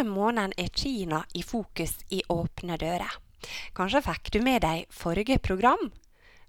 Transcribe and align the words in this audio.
Denne 0.00 0.16
måneden 0.16 0.52
er 0.56 0.68
Kina 0.72 1.18
i 1.34 1.42
fokus 1.44 1.90
i 2.08 2.22
Åpne 2.32 2.78
dører. 2.80 3.16
Kanskje 3.76 4.00
fikk 4.06 4.30
du 4.32 4.38
med 4.40 4.62
deg 4.64 4.86
forrige 4.96 5.36
program? 5.44 5.90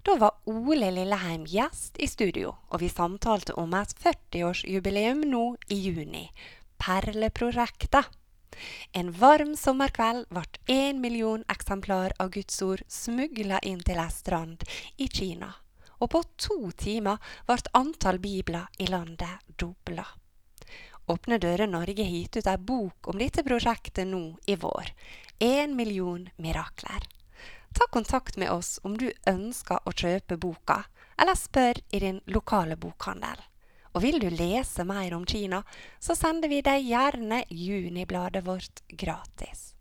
Da 0.08 0.14
var 0.16 0.38
Ole 0.48 0.88
Lilleheim 0.88 1.44
gjest 1.44 2.00
i 2.00 2.08
studio, 2.08 2.54
og 2.72 2.80
vi 2.80 2.88
samtalte 2.88 3.52
om 3.60 3.76
et 3.76 3.92
40-årsjubileum 4.00 5.20
nå 5.34 5.42
i 5.68 5.78
juni. 5.82 6.22
Perleprosjektet. 6.80 8.08
En 8.96 9.12
varm 9.20 9.52
sommerkveld 9.52 10.32
ble 10.32 10.46
én 10.72 11.04
million 11.04 11.44
eksemplar 11.52 12.16
av 12.16 12.32
Guds 12.32 12.56
ord 12.64 12.86
smugla 12.88 13.60
inn 13.68 13.84
til 13.84 14.00
ei 14.00 14.08
strand 14.16 14.64
i 14.96 15.12
Kina. 15.12 15.52
Og 16.00 16.14
på 16.16 16.24
to 16.40 16.58
timer 16.72 17.20
ble 17.44 17.60
antall 17.84 18.16
bibler 18.16 18.72
i 18.80 18.88
landet 18.88 19.44
dobla. 19.60 20.08
Åpne 21.12 21.36
dører 21.38 21.68
Norge 21.68 22.04
gitt 22.08 22.36
ut 22.38 22.46
ei 22.48 22.58
bok 22.58 23.08
om 23.10 23.18
dette 23.20 23.44
prosjektet 23.44 24.08
nå 24.08 24.22
i 24.48 24.56
vår. 24.56 24.92
Én 25.42 25.74
million 25.76 26.28
mirakler. 26.36 27.04
Ta 27.76 27.88
kontakt 27.92 28.36
med 28.36 28.50
oss 28.52 28.78
om 28.84 28.96
du 28.96 29.10
ønsker 29.28 29.80
å 29.84 29.92
kjøpe 29.92 30.38
boka, 30.40 30.82
eller 31.20 31.36
spør 31.36 31.80
i 31.90 32.00
din 32.04 32.20
lokale 32.32 32.76
bokhandel. 32.80 33.40
Og 33.92 34.04
vil 34.04 34.20
du 34.22 34.28
lese 34.32 34.84
mer 34.88 35.12
om 35.16 35.24
Kina, 35.28 35.62
så 36.00 36.16
sender 36.16 36.48
vi 36.48 36.62
deg 36.64 36.86
gjerne 36.88 37.42
Junibladet 37.48 38.44
vårt 38.46 38.84
gratis. 38.88 39.72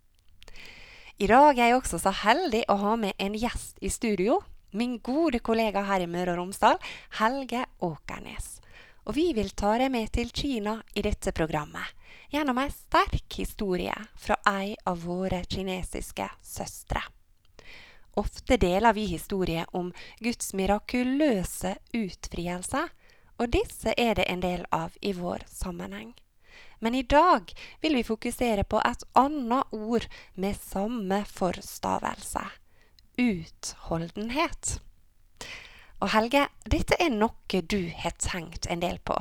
I 1.22 1.30
dag 1.30 1.60
er 1.60 1.72
jeg 1.72 1.78
også 1.78 2.00
så 2.02 2.16
heldig 2.23 2.66
å 2.72 2.80
ha 2.82 2.95
med 3.00 3.16
en 3.22 3.38
gjest 3.38 3.80
i 3.80 3.92
studio. 3.94 4.42
Min 4.72 4.98
gode 5.04 5.40
kollega 5.40 5.84
her 5.88 6.04
i 6.04 6.10
Møre 6.10 6.34
og 6.34 6.42
Romsdal, 6.42 6.80
Helge 7.20 7.68
Åkernes. 7.84 8.61
Og 9.06 9.16
vi 9.16 9.32
vil 9.34 9.50
ta 9.58 9.78
deg 9.82 9.92
med 9.94 10.12
til 10.14 10.30
Kina 10.30 10.78
i 10.94 11.04
dette 11.06 11.34
programmet, 11.34 11.86
gjennom 12.32 12.60
ei 12.62 12.70
sterk 12.74 13.38
historie 13.40 13.96
fra 14.16 14.38
ei 14.52 14.76
av 14.86 15.04
våre 15.06 15.42
kinesiske 15.50 16.28
søstre. 16.44 17.02
Ofte 18.20 18.58
deler 18.60 18.94
vi 18.94 19.08
historier 19.10 19.66
om 19.76 19.94
Guds 20.20 20.54
mirakuløse 20.54 21.76
utfrielse, 21.96 22.86
og 23.40 23.54
disse 23.56 23.96
er 23.98 24.18
det 24.20 24.28
en 24.30 24.44
del 24.44 24.66
av 24.70 24.98
i 25.02 25.14
vår 25.18 25.48
sammenheng. 25.50 26.14
Men 26.80 26.96
i 26.96 27.04
dag 27.04 27.54
vil 27.82 27.96
vi 27.96 28.04
fokusere 28.04 28.64
på 28.64 28.82
et 28.86 29.06
annet 29.18 29.74
ord 29.74 30.06
med 30.36 30.58
samme 30.60 31.24
forstavelse 31.26 32.44
utholdenhet. 33.22 34.82
Og 36.02 36.10
Helge, 36.16 36.48
dette 36.66 36.98
er 36.98 37.12
noe 37.14 37.62
du 37.70 37.92
har 37.94 38.16
tenkt 38.18 38.66
en 38.74 38.82
del 38.82 38.98
på. 39.06 39.20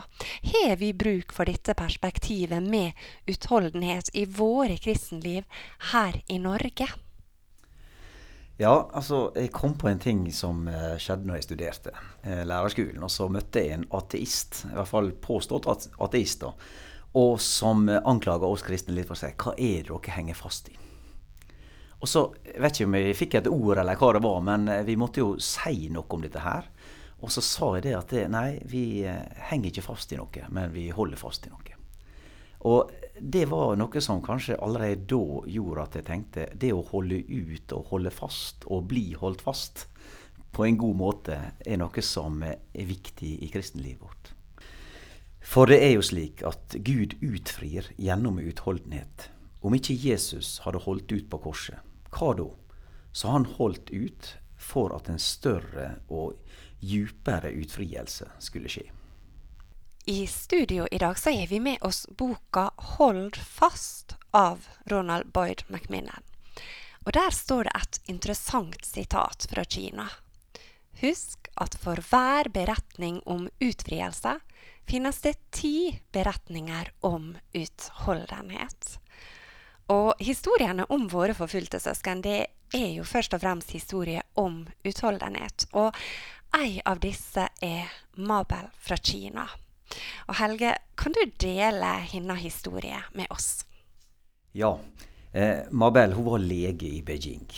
Har 0.54 0.78
vi 0.80 0.94
bruk 0.96 1.34
for 1.36 1.44
dette 1.44 1.74
perspektivet 1.76 2.64
med 2.64 2.96
utholdenhet 3.28 4.08
i 4.16 4.24
våre 4.24 4.78
kristenliv 4.80 5.44
her 5.92 6.16
i 6.32 6.40
Norge? 6.40 6.88
Ja, 8.60 8.74
altså 8.92 9.30
jeg 9.36 9.52
kom 9.56 9.76
på 9.80 9.88
en 9.88 10.00
ting 10.00 10.26
som 10.36 10.66
uh, 10.68 10.96
skjedde 11.00 11.28
når 11.28 11.38
jeg 11.38 11.48
studerte 11.50 11.92
uh, 11.96 12.42
lærerskolen. 12.48 13.04
Og 13.04 13.12
så 13.12 13.28
møtte 13.32 13.60
jeg 13.60 13.76
en 13.76 13.88
ateist, 13.96 14.64
i 14.68 14.74
hvert 14.76 14.90
fall 14.90 15.12
påstått 15.20 15.68
ateist, 15.68 16.44
da, 16.44 16.54
og 17.16 17.40
som 17.44 17.88
uh, 17.88 18.00
anklaga 18.08 18.48
oss 18.48 18.64
kristne 18.64 18.96
litt 18.96 19.08
for 19.08 19.16
å 19.16 19.20
si 19.20 19.32
hva 19.32 19.56
er 19.56 19.84
det 19.84 19.92
dere 19.92 20.16
henger 20.16 20.36
fast 20.36 20.72
i? 20.72 20.76
Og 22.00 22.08
så 22.08 22.22
jeg 22.46 22.62
vet 22.62 22.78
ikke 22.78 22.88
om 22.88 22.96
jeg 22.96 23.18
fikk 23.18 23.36
et 23.40 23.50
ord 23.50 23.80
eller 23.82 23.98
hva 24.00 24.14
det 24.16 24.22
var, 24.24 24.40
men 24.44 24.70
vi 24.86 24.96
måtte 25.00 25.20
jo 25.20 25.34
si 25.42 25.90
noe 25.92 26.08
om 26.08 26.24
dette 26.24 26.44
her. 26.44 26.70
Og 27.20 27.32
så 27.32 27.42
sa 27.44 27.74
jeg 27.76 27.84
det 27.90 27.98
at 27.98 28.14
det, 28.14 28.24
nei, 28.32 28.60
vi 28.64 29.04
henger 29.50 29.68
ikke 29.68 29.84
fast 29.84 30.12
i 30.14 30.18
noe, 30.20 30.46
men 30.48 30.72
vi 30.72 30.88
holder 30.94 31.20
fast 31.20 31.44
i 31.44 31.52
noe. 31.52 31.76
Og 32.70 32.90
det 33.20 33.46
var 33.48 33.76
noe 33.80 34.00
som 34.04 34.22
kanskje 34.24 34.58
allerede 34.60 35.06
da 35.08 35.44
gjorde 35.48 35.84
at 35.84 35.96
jeg 35.96 36.08
tenkte 36.08 36.48
det 36.56 36.72
å 36.76 36.84
holde 36.90 37.20
ut 37.20 37.72
og 37.76 37.92
holde 37.92 38.12
fast 38.12 38.64
og 38.68 38.88
bli 38.88 39.10
holdt 39.20 39.44
fast 39.44 39.86
på 40.52 40.66
en 40.66 40.78
god 40.80 40.96
måte 40.98 41.36
er 41.60 41.80
noe 41.80 42.04
som 42.04 42.42
er 42.42 42.86
viktig 42.88 43.36
i 43.44 43.48
kristenlivet 43.52 44.02
vårt. 44.02 44.32
For 45.40 45.70
det 45.70 45.80
er 45.82 45.94
jo 45.94 46.04
slik 46.04 46.42
at 46.46 46.76
Gud 46.84 47.16
utfrir 47.24 47.88
gjennom 47.96 48.40
utholdenhet. 48.42 49.30
Om 49.64 49.76
ikke 49.76 49.96
Jesus 49.96 50.58
hadde 50.64 50.82
holdt 50.84 51.12
ut 51.12 51.28
på 51.30 51.40
korset, 51.44 51.78
hva 52.14 52.34
da? 52.38 52.48
Så 53.12 53.28
han 53.28 53.46
holdt 53.58 53.90
ut 53.90 54.34
for 54.60 54.94
at 54.96 55.08
en 55.08 55.18
større 55.18 55.96
og 56.08 56.38
djupere 56.80 57.50
utfrielse 57.60 58.28
skulle 58.38 58.70
skje. 58.70 58.86
I 60.10 60.26
studio 60.26 60.86
i 60.90 60.98
dag 60.98 61.18
så 61.18 61.30
har 61.30 61.46
vi 61.46 61.60
med 61.60 61.82
oss 61.82 62.06
boka 62.08 62.70
'Hold 62.76 63.36
fast' 63.36 64.14
av 64.30 64.68
Ronald 64.86 65.32
Boyd 65.32 65.62
McMinnan. 65.68 66.22
Og 67.06 67.12
Der 67.12 67.30
står 67.30 67.64
det 67.64 67.72
et 67.74 68.00
interessant 68.06 68.84
sitat 68.84 69.46
fra 69.50 69.64
Kina. 69.64 70.08
Husk 71.00 71.48
at 71.56 71.74
for 71.80 71.96
hver 71.96 72.48
beretning 72.52 73.22
om 73.26 73.48
utfrielse 73.60 74.40
finnes 74.88 75.20
det 75.20 75.36
ti 75.50 76.00
beretninger 76.12 76.90
om 77.00 77.36
utholdenhet. 77.52 78.98
Og 79.90 80.12
historiene 80.22 80.86
om 80.94 81.08
våre 81.10 81.34
forfulgte 81.34 81.80
søsken 81.82 82.22
det 82.22 82.38
er 82.76 82.92
jo 82.94 83.06
først 83.06 83.34
og 83.34 83.42
fremst 83.42 83.72
historier 83.74 84.22
om 84.38 84.62
utholdenhet. 84.86 85.66
Og 85.74 85.96
en 86.54 86.78
av 86.86 87.00
disse 87.02 87.48
er 87.62 87.90
Mabel 88.14 88.70
fra 88.78 88.98
Kina. 89.02 89.48
Og 90.28 90.36
Helge, 90.38 90.76
kan 90.94 91.14
du 91.14 91.24
dele 91.42 91.90
hennes 92.12 92.42
historie 92.44 93.00
med 93.18 93.26
oss? 93.34 93.64
Ja. 94.54 94.76
Eh, 95.32 95.66
Mabel 95.70 96.14
hun 96.14 96.26
var 96.26 96.42
lege 96.42 96.86
i 96.86 97.02
Beijing. 97.02 97.50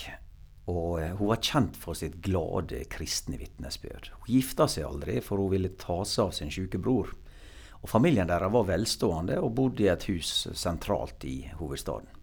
Og 0.73 1.03
eh, 1.03 1.13
hun 1.19 1.33
var 1.35 1.43
kjent 1.45 1.77
for 1.77 1.99
sitt 1.99 2.17
glade 2.25 2.85
kristne 2.93 3.37
vitnesbyrd. 3.41 4.09
Hun 4.23 4.33
gifta 4.33 4.69
seg 4.69 4.89
aldri, 4.89 5.19
for 5.25 5.41
hun 5.41 5.53
ville 5.53 5.75
ta 5.77 6.01
seg 6.09 6.31
av 6.31 6.35
sin 6.37 6.53
syke 6.53 6.81
bror. 6.81 7.13
Og 7.83 7.91
Familien 7.91 8.31
deres 8.31 8.53
var 8.55 8.69
velstående 8.69 9.41
og 9.43 9.55
bodde 9.59 9.85
i 9.85 9.93
et 9.93 10.09
hus 10.09 10.47
sentralt 10.57 11.25
i 11.29 11.43
hovedstaden. 11.59 12.22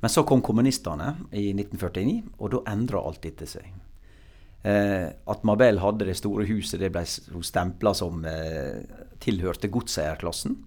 Men 0.00 0.12
så 0.12 0.22
kom 0.28 0.42
kommunistene 0.44 1.14
i 1.32 1.48
1949, 1.54 2.22
og 2.38 2.52
da 2.52 2.62
endra 2.72 3.00
alt 3.00 3.22
dette 3.24 3.48
seg. 3.48 3.68
Eh, 4.66 5.08
at 5.08 5.44
Mabel 5.46 5.80
hadde 5.80 6.08
det 6.08 6.18
store 6.18 6.46
huset, 6.48 6.80
det 6.82 6.90
ble 6.94 7.04
hun 7.32 7.44
stempla 7.46 7.94
som 7.96 8.24
eh, 8.28 8.82
tilhørte 9.22 9.70
godseierklassen. 9.72 10.58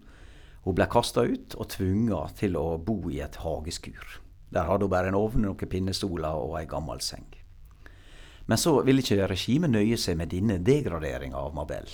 Hun 0.65 0.75
ble 0.75 0.87
kasta 0.91 1.25
ut 1.27 1.55
og 1.59 1.69
tvunget 1.75 2.39
til 2.41 2.57
å 2.59 2.77
bo 2.81 3.01
i 3.11 3.21
et 3.23 3.39
hageskur. 3.43 4.19
Der 4.49 4.65
hadde 4.65 4.87
hun 4.87 4.93
bare 4.93 5.11
en 5.11 5.19
ovn, 5.19 5.45
noen 5.45 5.71
pinnestoler 5.71 6.35
og 6.35 6.57
ei 6.59 6.65
gammel 6.69 7.01
seng. 7.05 7.27
Men 8.49 8.57
så 8.57 8.79
ville 8.81 9.03
ikke 9.03 9.27
regimet 9.29 9.69
nøye 9.69 9.97
seg 9.99 10.17
med 10.17 10.31
denne 10.33 10.57
degraderinga 10.65 11.37
av 11.37 11.53
Mabel. 11.53 11.91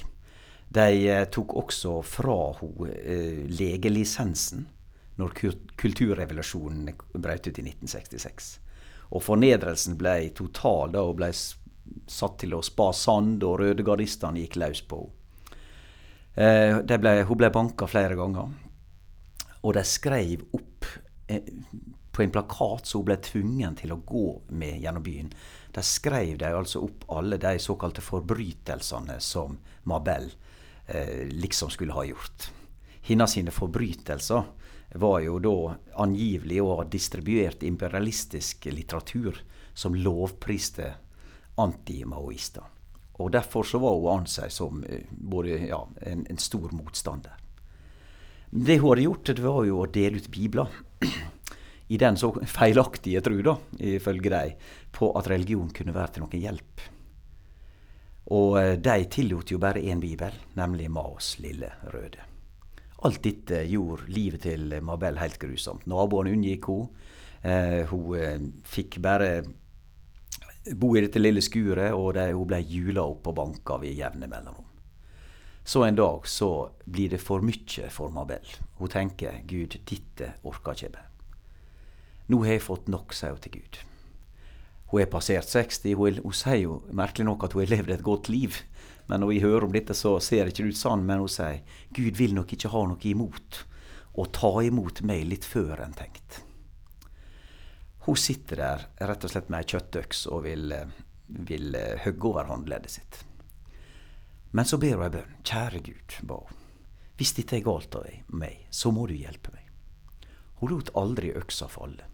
De 0.71 0.88
eh, 1.09 1.25
tok 1.31 1.57
også 1.59 1.99
fra 2.05 2.38
henne 2.61 2.93
eh, 3.01 3.43
legelisensen 3.51 4.69
når 5.19 5.35
kulturrevolusjonen 5.79 6.91
brøt 7.13 7.47
ut 7.47 7.59
i 7.59 7.65
1966. 7.69 8.50
Og 9.15 9.23
fornedrelsen 9.23 9.97
ble 10.00 10.17
total 10.35 10.91
da 10.95 11.06
hun 11.06 11.19
ble 11.19 11.31
satt 11.31 12.39
til 12.41 12.56
å 12.57 12.63
spa 12.65 12.89
sand, 12.95 13.44
og 13.45 13.59
rødegardistene 13.62 14.41
gikk 14.44 14.59
løs 14.62 14.83
på 14.88 15.03
henne. 15.03 15.21
Eh, 16.35 17.23
hun 17.29 17.38
ble 17.39 17.50
banka 17.53 17.88
flere 17.88 18.17
ganger. 18.19 18.50
Og 19.63 19.73
de 19.77 19.83
skrev 19.88 20.41
opp 20.51 20.88
eh, 21.31 21.47
på 22.12 22.23
en 22.23 22.33
plakat 22.33 22.88
som 22.88 23.01
hun 23.01 23.07
ble 23.07 23.17
tvungen 23.23 23.77
til 23.79 23.94
å 23.95 24.01
gå 24.03 24.25
med 24.59 24.81
gjennom 24.83 25.03
byen. 25.03 25.31
De 25.75 25.83
skrev 25.83 26.35
de 26.41 26.51
altså 26.51 26.83
opp 26.85 27.07
alle 27.15 27.39
de 27.41 27.56
såkalte 27.59 28.03
forbrytelsene 28.03 29.17
som 29.23 29.57
Mabel 29.88 30.29
eh, 30.88 31.23
liksom 31.31 31.71
skulle 31.71 31.95
ha 31.95 32.06
gjort. 32.07 32.50
Hennes 33.06 33.35
sine 33.38 33.53
forbrytelser 33.53 34.44
var 34.95 35.19
jo 35.25 35.39
da 35.44 35.56
angivelig 36.03 36.62
å 36.63 36.77
ha 36.80 36.86
distribuert 36.88 37.63
imperialistisk 37.68 38.69
litteratur 38.71 39.42
som 39.75 39.95
lovpriste 39.95 40.94
anti-maoister. 41.59 42.63
Og 43.19 43.31
Derfor 43.31 43.63
så 43.63 43.80
var 43.80 43.95
hun 43.95 44.19
ansett 44.19 44.53
som 44.53 44.83
eh, 44.83 45.07
både 45.09 45.59
ja, 45.68 45.81
en, 46.01 46.25
en, 46.30 46.38
stor 46.38 46.71
motstander. 46.75 47.36
Det 48.50 48.80
hun 48.80 48.89
hadde 48.89 49.07
gjort, 49.07 49.31
det 49.36 49.44
var 49.44 49.63
jo 49.68 49.80
å 49.83 49.88
dele 49.92 50.19
ut 50.19 50.31
bibler. 50.31 50.81
I 51.88 52.00
den 52.01 52.18
så 52.18 52.31
feilaktige 52.50 53.21
tru, 53.24 53.39
da, 53.45 53.56
ifølge 53.80 54.31
dem, 54.33 54.69
på 54.91 55.12
at 55.19 55.30
religion 55.31 55.71
kunne 55.75 55.95
være 55.95 56.15
til 56.15 56.25
noen 56.25 56.45
hjelp. 56.48 56.86
Og 58.36 58.56
eh, 58.62 58.75
de 58.80 59.09
tillot 59.12 59.51
jo 59.51 59.59
bare 59.62 59.83
én 59.83 60.03
bibel, 60.03 60.39
nemlig 60.59 60.91
Maos 60.91 61.36
lille 61.44 61.71
røde. 61.94 62.34
Alt 63.05 63.21
dette 63.21 63.61
gjorde 63.69 64.09
livet 64.09 64.45
til 64.47 64.71
Mabel 64.81 65.19
helt 65.21 65.37
grusomt. 65.41 65.85
Naboene 65.89 66.33
unngikk 66.33 66.69
henne. 66.71 67.11
Eh, 67.45 67.83
hun 67.91 68.15
eh, 68.17 68.39
fikk 68.65 68.97
bare 69.05 69.43
bo 70.73 70.95
i 70.95 71.03
dette 71.03 71.21
lille 71.21 71.43
skuret, 71.45 71.93
og 71.93 72.15
det, 72.17 72.31
hun 72.33 72.47
ble 72.49 72.63
jula 72.65 73.03
opp 73.05 73.27
og 73.29 73.35
banka 73.37 73.77
ved 73.83 73.93
jevne 73.93 74.29
mellomrom. 74.31 74.71
Så 75.65 75.83
en 75.85 75.97
dag 75.97 76.25
så 76.29 76.49
blir 76.85 77.13
det 77.13 77.21
for 77.21 77.45
mye 77.45 77.89
for 77.93 78.13
Mabel. 78.13 78.49
Hun 78.79 78.89
tenker 78.89 79.43
Gud, 79.49 79.77
dette 79.89 80.33
orker 80.45 80.73
ikke 80.73 80.89
jeg. 80.89 81.11
Nå 82.29 82.41
har 82.41 82.57
jeg 82.57 82.65
fått 82.65 82.89
nok, 82.89 83.13
sier 83.13 83.33
hun 83.33 83.41
til 83.41 83.59
Gud. 83.59 83.79
Hun 84.89 85.01
er 85.01 85.09
passert 85.09 85.49
60. 85.49 85.93
Hun, 85.97 86.19
hun, 86.21 86.37
sier 86.37 86.61
jo 86.63 86.79
merkelig 86.93 87.25
nok 87.29 87.45
at 87.45 87.53
hun 87.53 87.65
har 87.65 87.73
levd 87.73 87.93
et 87.95 88.05
godt 88.05 88.29
liv. 88.33 88.57
Men 89.05 89.21
når 89.21 89.31
vi 89.31 89.43
hører 89.43 89.67
om 89.67 89.73
dette, 89.73 89.93
så 89.93 90.15
ser 90.23 90.45
det 90.45 90.55
ikke 90.55 90.71
ut 90.71 90.79
sånn. 90.79 91.05
Men 91.05 91.21
hun 91.23 91.31
sier 91.31 91.61
Gud 91.93 92.17
vil 92.17 92.35
nok 92.37 92.55
ikke 92.55 92.71
ha 92.73 92.83
noe 92.89 93.09
imot 93.09 93.61
å 94.15 94.25
ta 94.31 94.51
imot 94.63 95.03
meg 95.05 95.25
litt 95.27 95.45
før 95.45 95.83
enn 95.85 95.95
tenkt. 95.95 96.41
Hun 98.05 98.17
sitter 98.19 98.61
der 98.61 98.85
rett 99.09 99.25
og 99.25 99.33
slett 99.33 99.49
med 99.49 99.63
ei 99.63 99.69
kjøttøks 99.73 100.25
og 100.29 100.45
vil, 100.45 100.73
vil 101.27 101.77
eh, 101.77 102.03
hogge 102.05 102.29
over 102.29 102.51
håndleddet 102.51 102.93
sitt. 102.93 103.23
Men 104.55 104.69
så 104.69 104.77
ber 104.79 104.99
hun 104.99 105.07
ei 105.07 105.13
bønn. 105.17 105.37
Kjære 105.43 105.81
Gud, 105.83 106.19
ba 106.29 106.37
hun. 106.43 106.61
Hvis 107.15 107.33
dette 107.37 107.57
er 107.57 107.63
galt 107.65 107.95
av 107.97 108.05
meg, 108.35 108.67
så 108.69 108.91
må 108.91 109.07
du 109.09 109.15
hjelpe 109.15 109.53
meg. 109.55 109.63
Hun 110.59 110.71
lot 110.71 110.91
aldri 110.99 111.31
øksa 111.35 111.67
falle. 111.71 112.05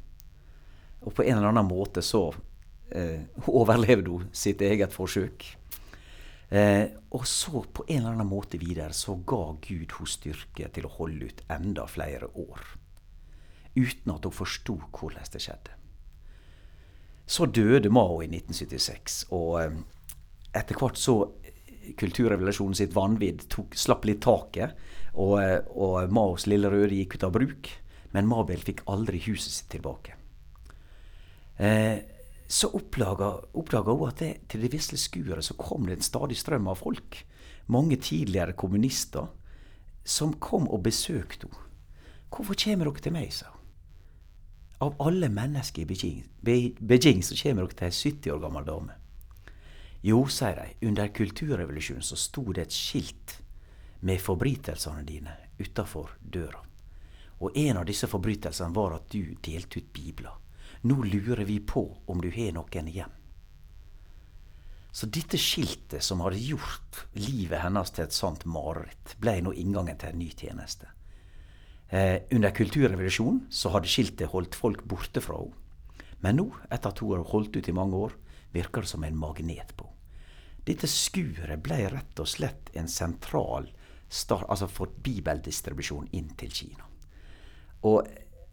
Og 1.01 1.15
på 1.17 1.25
en 1.25 1.37
eller 1.37 1.49
annen 1.49 1.67
måte 1.67 2.03
så 2.05 2.29
eh, 2.93 3.27
overlevde 3.49 4.13
hun 4.13 4.29
sitt 4.33 4.61
eget 4.61 4.93
forsøk. 4.93 5.45
Eh, 6.51 6.89
og 7.15 7.27
så 7.27 7.61
på 7.63 7.85
en 7.87 8.01
eller 8.01 8.17
annen 8.17 8.27
måte 8.27 8.59
videre 8.59 8.91
så 8.95 9.15
ga 9.15 9.53
Gud 9.63 9.93
henne 9.95 10.11
styrke 10.11 10.67
til 10.75 10.87
å 10.87 10.95
holde 10.97 11.29
ut 11.31 11.43
enda 11.47 11.85
flere 11.87 12.27
år. 12.35 12.65
Uten 13.77 14.11
at 14.11 14.27
hun 14.27 14.35
forsto 14.35 14.75
hvordan 14.91 15.31
det 15.31 15.43
skjedde. 15.45 15.77
Så 17.31 17.47
døde 17.47 17.89
Mao 17.93 18.19
i 18.19 18.27
1976, 18.27 19.21
og 19.31 19.53
eh, 19.61 19.77
etter 20.59 20.75
hvert 20.75 20.99
så 20.99 21.15
eh, 21.39 21.93
kulturrevolusjonen 21.99 22.75
sitt 22.75 22.95
vanvidd 22.97 23.45
slapp 23.79 24.03
litt 24.09 24.19
taket, 24.25 24.75
og, 25.13 25.37
eh, 25.39 25.59
og 25.71 26.11
Maos 26.11 26.49
lille 26.51 26.71
røde 26.71 26.97
gikk 26.97 27.15
ut 27.15 27.27
av 27.29 27.35
bruk. 27.37 27.71
Men 28.11 28.27
Mabel 28.27 28.59
fikk 28.59 28.83
aldri 28.91 29.21
huset 29.23 29.53
sitt 29.55 29.69
tilbake. 29.71 30.17
Eh, 31.55 32.01
så 32.51 32.67
oppdaga, 32.75 33.29
hun 33.53 34.07
at 34.07 34.19
det, 34.19 34.31
til 34.51 34.65
det 34.65 34.73
vesle 34.73 34.97
skuret 34.99 35.45
så 35.45 35.55
kom 35.55 35.85
det 35.87 35.95
en 35.97 36.03
stadig 36.03 36.35
strøm 36.37 36.67
av 36.67 36.81
folk. 36.81 37.21
Mange 37.71 37.95
tidligere 37.95 38.57
kommunister 38.59 39.29
som 40.03 40.33
kom 40.33 40.67
og 40.67 40.83
besøkte 40.83 41.47
henne. 41.47 41.67
'Hvorfor 42.31 42.55
kommer 42.63 42.85
dere 42.85 43.01
til 43.01 43.11
meg', 43.11 43.31
sa 43.31 43.45
hun. 43.51 43.61
Av 44.81 44.95
alle 44.99 45.29
mennesker 45.29 45.81
i 45.81 45.85
Beijing, 45.85 46.25
Beijing 46.87 47.23
så 47.23 47.35
kommer 47.43 47.67
dere 47.67 47.75
til 47.75 47.85
ei 47.85 47.91
70 47.91 48.31
år 48.31 48.39
gammel 48.39 48.65
dame. 48.65 48.93
Jo, 50.03 50.25
sier 50.25 50.55
de, 50.55 50.87
under 50.87 51.07
kulturrevolusjonen 51.07 52.03
så 52.03 52.15
sto 52.15 52.51
det 52.51 52.61
et 52.61 52.73
skilt 52.73 53.35
med 54.01 54.19
forbrytelsene 54.19 55.03
dine 55.05 55.35
utafor 55.59 56.15
døra. 56.19 56.63
Og 57.39 57.51
en 57.55 57.77
av 57.77 57.85
disse 57.85 58.07
forbrytelsene 58.07 58.75
var 58.75 58.95
at 58.95 59.11
du 59.11 59.35
delte 59.45 59.79
ut 59.79 59.93
bibler. 59.93 60.33
Nå 60.81 61.03
lurer 61.03 61.43
vi 61.45 61.59
på 61.59 61.83
om 62.09 62.21
du 62.21 62.29
har 62.33 62.55
noen 62.55 62.87
igjen. 62.89 63.11
Så 64.91 65.07
dette 65.07 65.39
skiltet 65.39 66.03
som 66.03 66.19
hadde 66.25 66.41
gjort 66.41 67.05
livet 67.15 67.61
hennes 67.63 67.93
til 67.95 68.03
et 68.03 68.15
sant 68.15 68.43
mareritt, 68.43 69.15
ble 69.23 69.37
nå 69.45 69.53
inngangen 69.55 69.99
til 69.99 70.11
en 70.11 70.19
ny 70.19 70.27
tjeneste. 70.35 70.89
Eh, 71.91 72.27
under 72.31 72.51
kulturrevolusjonen 72.55 73.45
så 73.51 73.71
hadde 73.71 73.91
skiltet 73.91 74.31
holdt 74.33 74.57
folk 74.57 74.83
borte 74.83 75.23
fra 75.23 75.39
henne. 75.39 75.57
Men 76.21 76.37
nå, 76.37 76.45
etter 76.69 76.91
at 76.91 76.99
hun 77.01 77.15
har 77.15 77.23
holdt 77.31 77.55
ut 77.57 77.69
i 77.71 77.73
mange 77.73 77.97
år, 77.97 78.13
virker 78.53 78.83
det 78.83 78.91
som 78.91 79.03
en 79.03 79.17
magnet 79.17 79.73
på 79.77 79.87
henne. 79.87 79.97
Dette 80.61 80.85
skuret 80.85 81.57
ble 81.65 81.79
rett 81.89 82.19
og 82.21 82.29
slett 82.29 82.69
en 82.77 82.89
sentral 82.91 83.71
start, 84.11 84.45
altså 84.45 84.67
for 84.69 84.91
bibeldistribusjon 85.01 86.11
inn 86.13 86.29
til 86.37 86.51
Kina. 86.53 86.85
Og 87.89 88.05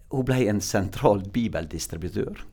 hun 0.09 0.25
ble 0.25 0.47
en 0.49 0.61
sentral 0.65 1.21
bibeldistributør. 1.33 2.45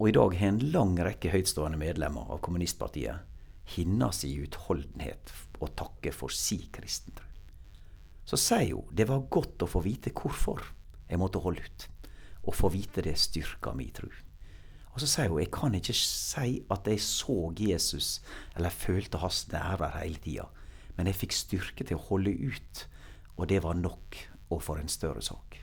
Og 0.00 0.08
i 0.08 0.14
dag 0.16 0.34
har 0.36 0.50
en 0.52 0.64
lang 0.74 0.96
rekke 1.00 1.30
høytstående 1.32 1.78
medlemmer 1.80 2.28
av 2.34 2.42
kommunistpartiet 2.44 3.28
hennes 3.72 4.18
i 4.26 4.34
utholdenhet 4.42 5.32
å 5.62 5.70
takke 5.78 6.12
for 6.12 6.34
si 6.34 6.58
kristentro. 6.74 7.24
Så 8.28 8.36
sier 8.36 8.74
hun 8.74 8.90
det 8.92 9.08
var 9.08 9.24
godt 9.32 9.64
å 9.64 9.70
få 9.70 9.82
vite 9.86 10.12
hvorfor 10.12 10.60
jeg 11.08 11.20
måtte 11.22 11.40
holde 11.42 11.64
ut. 11.64 11.88
Å 12.42 12.52
få 12.52 12.72
vite 12.74 13.04
det 13.06 13.14
styrka 13.20 13.72
mi 13.78 13.88
tru. 13.94 14.10
Og 14.92 15.00
så 15.00 15.08
sier 15.08 15.32
hun 15.32 15.40
jeg 15.40 15.52
kan 15.54 15.72
ikke 15.78 15.96
si 15.96 16.60
at 16.68 16.88
jeg 16.90 17.00
så 17.06 17.38
Jesus 17.56 18.18
eller 18.58 18.74
følte 18.74 19.22
hans 19.22 19.46
nærvær 19.54 19.96
hele 20.02 20.20
tida, 20.20 20.50
men 20.98 21.08
jeg 21.08 21.22
fikk 21.22 21.38
styrke 21.38 21.88
til 21.88 21.96
å 21.96 22.06
holde 22.10 22.34
ut, 22.36 22.86
og 23.38 23.48
det 23.48 23.62
var 23.64 23.78
nok, 23.78 24.18
og 24.52 24.60
for 24.60 24.76
en 24.76 24.92
større 24.92 25.24
sak. 25.24 25.61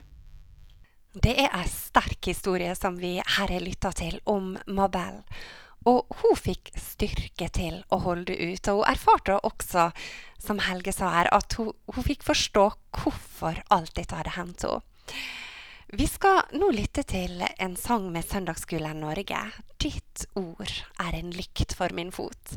Det 1.10 1.32
er 1.42 1.50
en 1.50 1.66
sterk 1.66 2.28
historie 2.30 2.70
som 2.78 2.94
vi 3.00 3.16
her 3.18 3.50
har 3.50 3.64
lytta 3.64 3.90
til 3.98 4.20
om 4.30 4.52
Mabel. 4.70 5.16
Og 5.90 6.06
hun 6.20 6.36
fikk 6.38 6.70
styrke 6.78 7.48
til 7.50 7.80
å 7.90 7.98
holde 8.04 8.36
ut. 8.36 8.68
Og 8.70 8.82
hun 8.82 8.92
erfarte 8.92 9.40
også, 9.42 9.88
som 10.38 10.62
Helge 10.62 10.94
sa 10.94 11.10
her, 11.16 11.30
at 11.34 11.56
hun, 11.58 11.72
hun 11.90 12.06
fikk 12.06 12.22
forstå 12.28 12.66
hvorfor 13.00 13.58
alt 13.74 13.96
dette 13.98 14.14
hadde 14.14 14.36
hendt 14.36 14.62
henne. 14.68 14.84
Vi 15.90 16.06
skal 16.06 16.44
nå 16.54 16.68
lytte 16.70 17.02
til 17.02 17.42
en 17.42 17.72
sang 17.74 18.04
med 18.14 18.22
Søndagsskolen 18.22 19.00
Norge. 19.02 19.40
'Ditt 19.82 20.28
ord 20.38 20.70
er 21.02 21.16
en 21.18 21.32
lykt 21.34 21.74
for 21.74 21.90
min 21.90 22.12
fot'. 22.14 22.54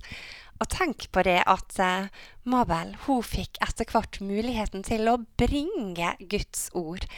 Og 0.62 0.70
tenk 0.70 1.08
på 1.10 1.24
det 1.25 1.39
at 1.50 1.80
uh, 1.82 2.13
Mabel 2.46 2.94
hun 3.08 3.25
fikk 3.25 3.58
etter 3.66 3.89
hvert 3.89 4.22
muligheten 4.22 4.86
til 4.86 5.10
å 5.10 5.18
bringe 5.42 6.13
Guds 6.30 6.70
ord 6.77 7.10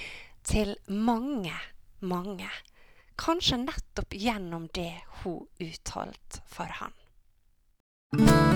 til 0.46 0.76
mange, 0.88 1.54
mange 2.00 2.50
Kanskje 3.16 3.62
nettopp 3.64 4.18
gjennom 4.20 4.68
det 4.76 4.92
hun 5.22 5.48
uttalte 5.64 6.44
for 6.52 6.68
han. 6.82 8.55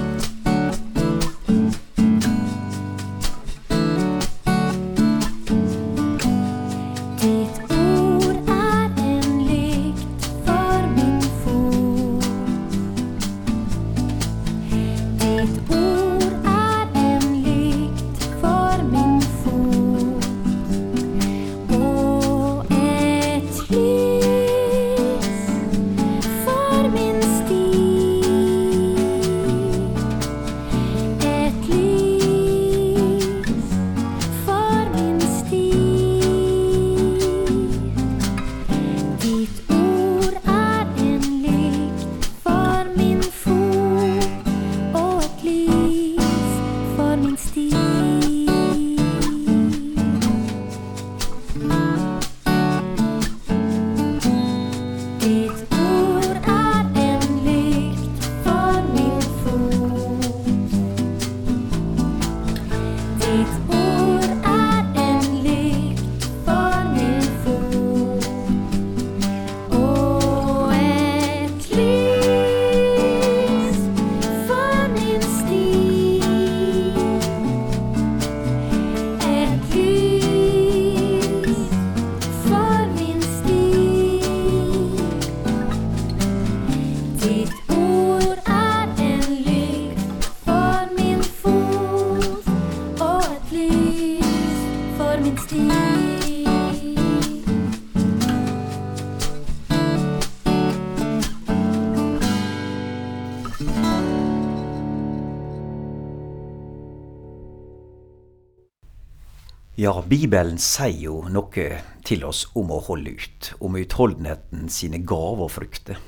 Ja, 109.80 109.94
Bibelen 110.08 110.58
sier 110.60 111.06
jo 111.06 111.20
noe 111.32 111.66
til 112.04 112.26
oss 112.28 112.42
om 112.60 112.68
å 112.76 112.82
holde 112.84 113.14
ut, 113.16 113.50
om 113.64 113.78
utholdenheten 113.80 114.66
sine 114.68 115.00
gaver 115.08 115.46
og 115.46 115.54
frukter, 115.54 116.02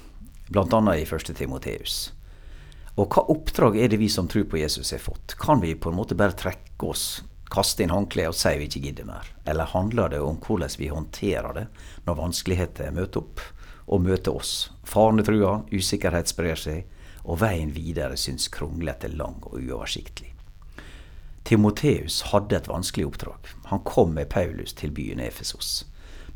annet 0.52 1.00
i 1.00 1.06
1. 1.06 1.32
Timoteus. 1.38 2.00
Og 3.00 3.16
hva 3.16 3.24
oppdrag 3.32 3.78
er 3.80 3.94
det 3.94 4.02
vi 4.02 4.10
som 4.12 4.28
tror 4.28 4.50
på 4.52 4.60
Jesus 4.60 4.92
har 4.92 5.00
fått? 5.00 5.38
Kan 5.40 5.64
vi 5.64 5.72
på 5.80 5.88
en 5.88 5.96
måte 6.02 6.18
bare 6.20 6.36
trekke 6.36 6.90
oss, 6.90 7.22
kaste 7.48 7.86
inn 7.86 7.96
håndkleet 7.96 8.34
og 8.34 8.36
si 8.42 8.52
vi 8.60 8.68
ikke 8.68 8.84
gidder 8.90 9.08
mer? 9.08 9.32
Eller 9.48 9.72
handler 9.72 10.12
det 10.18 10.20
om 10.20 10.44
hvordan 10.44 10.76
vi 10.76 10.92
håndterer 10.92 11.56
det 11.62 11.66
når 12.10 12.20
vanskeligheter 12.26 12.92
møter 13.00 13.24
opp, 13.24 13.40
og 13.88 14.04
møter 14.04 14.36
oss? 14.36 14.68
Farene 14.84 15.24
truer, 15.24 15.64
usikkerhet 15.72 16.28
sprer 16.28 16.60
seg, 16.60 16.84
og 17.24 17.40
veien 17.48 17.72
videre 17.72 18.20
syns 18.20 18.52
kronglete, 18.52 19.16
lang 19.16 19.40
og 19.48 19.62
uoversiktlig. 19.64 20.36
Timoteus 21.44 22.22
hadde 22.32 22.56
et 22.56 22.68
vanskelig 22.70 23.08
oppdrag. 23.08 23.50
Han 23.72 23.82
kom 23.88 24.14
med 24.14 24.30
Paulus 24.30 24.74
til 24.78 24.92
byen 24.94 25.20
Efesos. 25.20 25.86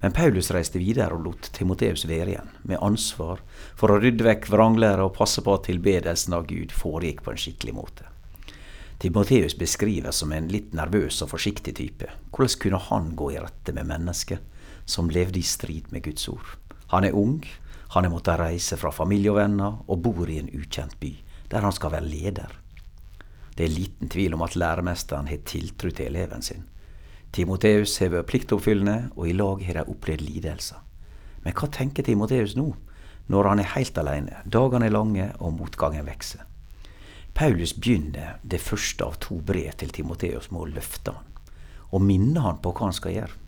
Men 0.01 0.13
Paulus 0.13 0.51
reiste 0.51 0.81
videre 0.81 1.15
og 1.15 1.24
lot 1.25 1.50
Timoteus 1.55 2.03
være 2.09 2.33
igjen, 2.33 2.50
med 2.67 2.81
ansvar 2.83 3.39
for 3.79 3.93
å 3.93 4.00
rydde 4.01 4.25
vekk 4.27 4.50
vranglære 4.51 5.05
og 5.05 5.15
passe 5.15 5.41
på 5.45 5.55
at 5.55 5.69
tilbedelsen 5.69 6.35
av 6.35 6.50
Gud 6.50 6.74
foregikk 6.75 7.24
på 7.25 7.33
en 7.33 7.41
skikkelig 7.41 7.75
måte. 7.77 8.09
Timoteus 9.00 9.55
beskrives 9.57 10.21
som 10.21 10.31
en 10.31 10.47
litt 10.51 10.75
nervøs 10.75 11.21
og 11.24 11.33
forsiktig 11.33 11.75
type. 11.77 12.09
Hvordan 12.31 12.59
kunne 12.62 12.81
han 12.89 13.09
gå 13.19 13.31
i 13.33 13.39
rette 13.43 13.74
med 13.75 13.89
mennesker 13.89 14.41
som 14.85 15.12
levde 15.12 15.39
i 15.39 15.47
strid 15.47 15.91
med 15.91 16.05
Guds 16.07 16.27
ord? 16.31 16.55
Han 16.93 17.07
er 17.07 17.17
ung, 17.17 17.41
han 17.95 18.05
har 18.05 18.12
måttet 18.13 18.39
reise 18.39 18.77
fra 18.79 18.91
familie 18.91 19.33
og 19.33 19.39
venner, 19.39 19.81
og 19.88 20.01
bor 20.05 20.29
i 20.29 20.39
en 20.41 20.51
ukjent 20.53 20.95
by, 21.00 21.12
der 21.51 21.65
han 21.65 21.75
skal 21.75 21.93
være 21.95 22.07
leder. 22.07 22.55
Det 23.55 23.65
er 23.65 23.71
liten 23.71 24.09
tvil 24.12 24.35
om 24.35 24.43
at 24.43 24.55
læremesteren 24.59 25.29
har 25.31 25.43
tiltro 25.47 25.89
til 25.89 26.09
eleven 26.12 26.43
sin. 26.43 26.65
Timoteus 27.35 27.97
har 28.00 28.12
vært 28.12 28.29
pliktoppfyllende, 28.31 29.12
og 29.15 29.29
i 29.29 29.35
lag 29.35 29.63
har 29.63 29.79
de 29.79 29.91
opplevd 29.91 30.24
lidelser. 30.24 30.81
Men 31.43 31.55
hva 31.55 31.69
tenker 31.71 32.03
Timoteus 32.03 32.55
nå, 32.55 32.69
når 33.31 33.50
han 33.50 33.62
er 33.62 33.71
helt 33.75 33.97
alene, 33.97 34.41
dagene 34.45 34.89
er 34.89 34.95
lange 34.95 35.29
og 35.39 35.55
motgangen 35.57 36.07
vokser? 36.07 36.43
Paulus 37.35 37.74
begynner 37.75 38.38
det 38.43 38.62
første 38.63 39.03
av 39.03 39.17
to 39.24 39.41
brev 39.43 39.74
til 39.79 39.91
Timoteus 39.91 40.47
med 40.51 40.62
å 40.62 40.69
løfte 40.77 41.15
han, 41.15 41.31
og 41.91 42.03
minne 42.03 42.43
han 42.43 42.62
på 42.63 42.71
hva 42.71 42.88
han 42.88 42.95
skal 42.95 43.17
gjøre. 43.17 43.41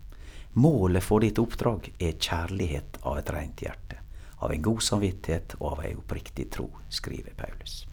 Målet 0.60 1.06
for 1.06 1.24
ditt 1.24 1.40
oppdrag 1.40 1.92
er 2.00 2.18
kjærlighet 2.18 3.00
av 3.04 3.22
et 3.22 3.32
rent 3.32 3.64
hjerte, 3.64 4.02
av 4.44 4.52
en 4.52 4.66
god 4.68 4.84
samvittighet 4.84 5.56
og 5.62 5.70
av 5.72 5.86
ei 5.86 5.94
oppriktig 5.96 6.50
tro, 6.52 6.68
skriver 6.90 7.38
Paulus. 7.40 7.86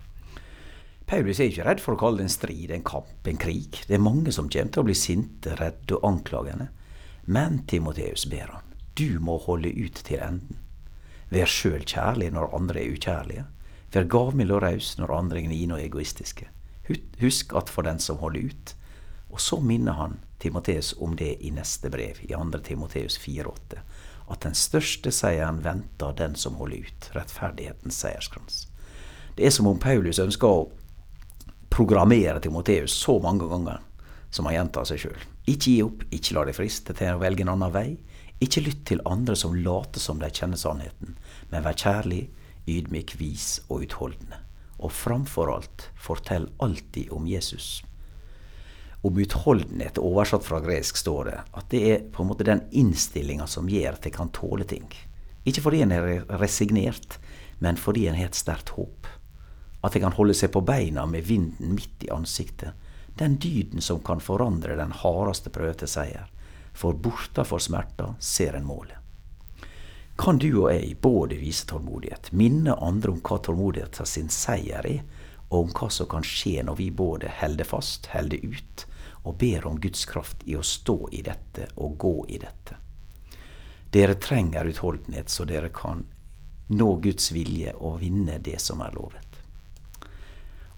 Paulus 1.07 1.41
er 1.41 1.51
ikke 1.51 1.65
redd 1.67 1.83
for 1.85 1.95
å 1.95 2.01
kalle 2.01 2.23
det 2.23 2.29
en 2.29 2.33
strid, 2.33 2.71
en 2.73 2.85
kamp, 2.87 3.29
en 3.29 3.41
krig. 3.41 3.83
Det 3.89 3.99
er 3.99 4.03
mange 4.03 4.33
som 4.33 4.49
kommer 4.49 4.73
til 4.73 4.85
å 4.85 4.89
bli 4.89 4.97
sinte, 4.97 5.53
redde 5.61 5.99
og 5.99 6.07
anklagende. 6.09 6.71
Men 7.25 7.63
Timoteus 7.69 8.25
ber 8.29 8.55
han, 8.55 8.71
du 8.97 9.21
må 9.21 9.37
holde 9.45 9.73
ut 9.75 10.01
til 10.07 10.23
enden. 10.25 10.61
Vær 11.33 11.51
sjøl 11.51 11.85
kjærlig 11.85 12.31
når 12.33 12.55
andre 12.57 12.81
er 12.81 12.95
ukjærlige. 12.95 13.45
Vær 13.93 14.09
gavmild 14.11 14.55
og 14.55 14.63
raus 14.65 14.95
når 14.99 15.13
andre 15.17 15.41
er 15.41 15.47
gnine 15.49 15.77
og 15.77 15.85
egoistiske. 15.85 16.49
Husk 17.21 17.53
at 17.57 17.73
for 17.73 17.87
den 17.87 18.01
som 18.01 18.21
holder 18.21 18.49
ut. 18.53 18.75
Og 19.35 19.41
så 19.41 19.59
minner 19.61 19.99
han 19.99 20.19
Timoteus 20.41 20.93
om 21.03 21.17
det 21.17 21.37
i 21.41 21.51
neste 21.51 21.91
brev, 21.91 22.21
i 22.23 22.33
2. 22.33 22.61
Timoteus 22.65 23.19
4,8. 23.19 23.81
At 24.31 24.45
den 24.45 24.55
største 24.57 25.13
seieren 25.13 25.61
venter 25.65 26.17
den 26.17 26.37
som 26.37 26.57
holder 26.61 26.87
ut. 26.89 27.11
Rettferdighetens 27.17 27.99
seierskrans. 28.01 28.65
Det 29.37 29.47
er 29.47 29.53
som 29.53 29.67
om 29.67 29.81
Paulus 29.81 30.21
ønsker 30.23 30.49
å 30.49 30.69
programmere 31.75 32.41
Timoteus 32.41 32.93
så 32.93 33.21
mange 33.23 33.49
ganger 33.51 33.81
som 34.31 34.47
han 34.47 34.55
gjentar 34.55 34.87
seg 34.87 35.01
sjøl. 35.03 35.23
Ikke 35.51 35.73
gi 35.73 35.81
opp, 35.83 36.05
ikke 36.15 36.37
la 36.37 36.45
deg 36.47 36.55
friste 36.55 36.95
til 36.95 37.17
å 37.17 37.23
velge 37.23 37.43
en 37.43 37.51
annen 37.51 37.73
vei. 37.75 37.89
Ikke 38.43 38.63
lytt 38.63 38.85
til 38.87 39.03
andre 39.11 39.35
som 39.39 39.57
later 39.59 40.03
som 40.03 40.21
de 40.23 40.31
kjenner 40.31 40.61
sannheten, 40.61 41.17
men 41.51 41.65
vær 41.67 41.75
kjærlig, 41.79 42.29
ydmyk, 42.71 43.17
vis 43.19 43.49
og 43.67 43.89
utholdende. 43.89 44.39
Og 44.79 44.95
framfor 44.95 45.51
alt, 45.55 45.89
fortell 45.99 46.47
alltid 46.63 47.11
om 47.15 47.27
Jesus. 47.31 47.83
Om 49.05 49.19
utholdenhet, 49.21 49.99
oversatt 49.99 50.47
fra 50.47 50.63
gresk, 50.63 50.99
står 50.99 51.31
det 51.31 51.37
at 51.43 51.69
det 51.75 51.83
er 51.91 52.07
på 52.15 52.23
en 52.23 52.31
måte 52.31 52.47
den 52.47 52.63
innstillinga 52.71 53.49
som 53.51 53.67
gjør 53.71 53.99
at 53.99 54.07
en 54.09 54.17
kan 54.21 54.33
tåle 54.35 54.67
ting. 54.69 54.87
Ikke 55.43 55.67
fordi 55.67 55.83
en 55.85 55.93
er 55.95 56.23
resignert, 56.39 57.19
men 57.59 57.79
fordi 57.81 58.07
en 58.09 58.19
har 58.19 58.31
et 58.31 58.39
sterkt 58.39 58.77
håp. 58.79 59.11
At 59.85 59.95
jeg 59.95 60.05
kan 60.05 60.17
holde 60.17 60.35
seg 60.37 60.53
på 60.55 60.65
beina 60.65 61.05
med 61.07 61.27
vinden 61.29 61.75
midt 61.77 62.07
i 62.07 62.13
ansiktet. 62.15 62.73
Den 63.21 63.37
dyden 63.39 63.85
som 63.85 64.01
kan 64.03 64.23
forandre 64.25 64.79
den 64.81 64.95
hardeste 65.05 65.53
prøve 65.53 65.77
til 65.83 65.91
seier. 65.91 66.31
For 66.75 66.97
bortafor 66.97 67.61
smerta 67.63 68.15
ser 68.19 68.57
en 68.57 68.67
målet. 68.67 68.97
Kan 70.19 70.39
du 70.39 70.49
og 70.63 70.71
jeg 70.71 70.97
både 71.03 71.37
vise 71.39 71.67
tålmodighet, 71.67 72.31
minne 72.33 72.75
andre 72.79 73.11
om 73.11 73.21
hva 73.23 73.39
tålmodighet 73.43 73.99
sin 74.07 74.31
seier 74.31 74.87
er, 74.87 75.03
og 75.51 75.69
om 75.69 75.73
hva 75.75 75.89
som 75.91 76.09
kan 76.11 76.27
skje 76.27 76.63
når 76.67 76.79
vi 76.79 76.91
både 76.95 77.31
holder 77.41 77.67
fast, 77.67 78.07
holder 78.15 78.43
ut, 78.47 78.87
og 79.25 79.37
ber 79.41 79.67
om 79.67 79.81
Guds 79.81 80.05
kraft 80.07 80.43
i 80.47 80.57
å 80.57 80.63
stå 80.63 80.97
i 81.13 81.23
dette 81.27 81.69
og 81.77 81.99
gå 81.99 82.15
i 82.29 82.39
dette. 82.43 82.79
Dere 83.95 84.15
trenger 84.19 84.67
utholdenhet 84.71 85.31
så 85.31 85.47
dere 85.47 85.71
kan 85.75 86.03
nå 86.75 86.89
Guds 87.03 87.31
vilje 87.33 87.75
og 87.75 88.01
vinne 88.01 88.41
det 88.43 88.59
som 88.63 88.83
er 88.83 88.95
lovet. 88.95 89.24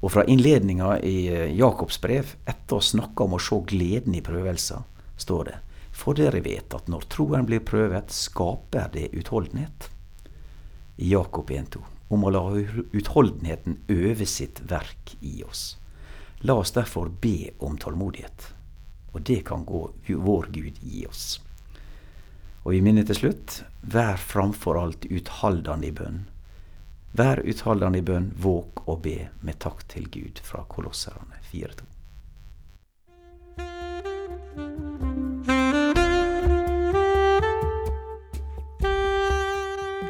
Og 0.07 0.13
fra 0.15 0.23
innledninga 0.31 1.01
i 1.03 1.27
eh, 1.27 1.57
Jakobs 1.59 1.97
brev, 1.99 2.37
etter 2.47 2.79
å 2.79 2.85
snakke 2.85 3.25
om 3.25 3.33
å 3.35 3.41
se 3.43 3.57
gleden 3.67 4.15
i 4.15 4.23
prøvelser, 4.23 4.85
står 5.19 5.49
det 5.49 5.57
For 5.97 6.15
dere 6.15 6.45
vet 6.45 6.77
at 6.77 6.87
når 6.93 7.09
troen 7.11 7.47
blir 7.49 7.65
prøvet, 7.67 8.15
skaper 8.15 8.93
det 8.95 9.09
utholdenhet. 9.19 9.89
I 11.03 11.11
Jakob 11.11 11.51
1,2 11.51 11.83
om 12.15 12.23
å 12.23 12.31
la 12.31 12.45
utholdenheten 12.95 13.81
øve 13.91 14.29
sitt 14.31 14.61
verk 14.71 15.17
i 15.27 15.41
oss. 15.43 15.75
La 16.47 16.55
oss 16.55 16.71
derfor 16.77 17.11
be 17.11 17.51
om 17.59 17.75
tålmodighet. 17.75 18.47
Og 19.11 19.27
det 19.27 19.41
kan 19.49 19.67
gå 19.67 19.83
vår 20.07 20.49
Gud 20.55 20.79
gi 20.87 21.03
oss. 21.11 21.41
Og 22.63 22.77
vi 22.77 22.85
minner 22.85 23.03
til 23.11 23.19
slutt 23.25 23.59
vær 23.83 24.23
framfor 24.23 24.79
alt 24.79 25.11
uthaldende 25.11 25.91
i 25.91 25.95
bønn 25.99 26.25
Vær 27.17 27.41
utholdende 27.49 28.03
i 28.03 28.05
bønn, 28.05 28.27
våg 28.37 28.83
og 28.85 28.99
be 29.07 29.17
med 29.41 29.57
takk 29.63 29.87
til 29.89 30.05
Gud 30.13 30.41
fra 30.45 30.67
Kolosserne 30.69 31.39
4.2. 31.49 31.87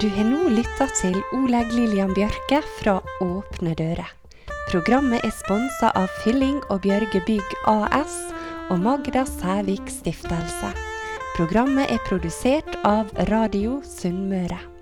Du 0.02 0.08
har 0.12 0.26
nå 0.28 0.42
lytta 0.50 0.90
til 0.98 1.14
Oleg 1.38 1.70
Lillian 1.72 2.10
Bjørke 2.16 2.58
fra 2.80 2.98
Åpne 3.22 3.78
dører. 3.78 4.10
Programmet 4.72 5.22
er 5.22 5.34
sponsa 5.38 5.94
av 5.94 6.10
Fylling 6.24 6.58
og 6.74 6.82
Bjørge 6.84 7.22
Bygg 7.28 7.58
AS 7.70 8.18
og 8.66 8.82
Magda 8.82 9.22
Sævik 9.30 9.86
Stiftelse. 9.94 10.74
Programmet 11.38 11.86
er 11.86 12.02
produsert 12.08 12.80
av 12.82 13.14
Radio 13.30 13.78
Sunnmøre. 13.86 14.75